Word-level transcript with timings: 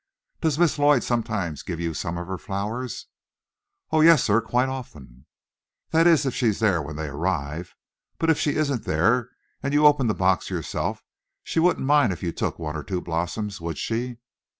"Does 0.39 0.57
Miss 0.57 0.79
Lloyd 0.79 1.03
sometimes 1.03 1.61
give 1.61 1.79
you 1.79 1.93
some 1.93 2.17
of 2.17 2.25
her 2.25 2.39
flowers?" 2.39 3.05
"Oh, 3.91 4.01
yes, 4.01 4.23
sir, 4.23 4.41
quite 4.41 4.67
often." 4.67 5.27
"That 5.91 6.07
is, 6.07 6.25
if 6.25 6.33
she's 6.33 6.57
there 6.57 6.81
when 6.81 6.95
they 6.95 7.05
arrive. 7.05 7.75
But 8.17 8.31
if 8.31 8.39
she 8.39 8.55
isn't 8.55 8.85
there, 8.85 9.29
and 9.61 9.75
you 9.75 9.85
open 9.85 10.07
the 10.07 10.15
box 10.15 10.49
yourself, 10.49 11.03
she 11.43 11.59
wouldn't 11.59 11.85
mind 11.85 12.11
if 12.13 12.23
you 12.23 12.31
took 12.31 12.57
one 12.57 12.75
or 12.75 12.83
two 12.83 12.99
blossoms, 12.99 13.61
would 13.61 13.77
she?" 13.77 14.17